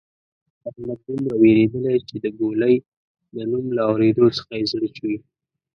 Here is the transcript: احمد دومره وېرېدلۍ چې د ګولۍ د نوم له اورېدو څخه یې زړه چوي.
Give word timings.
احمد 0.69 0.99
دومره 1.05 1.35
وېرېدلۍ 1.41 1.97
چې 2.07 2.15
د 2.23 2.25
ګولۍ 2.39 2.75
د 3.35 3.37
نوم 3.51 3.65
له 3.77 3.81
اورېدو 3.89 4.25
څخه 4.37 4.51
یې 4.59 4.65
زړه 4.71 4.87
چوي. 4.97 5.17